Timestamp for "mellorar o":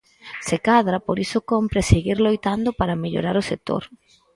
3.03-3.47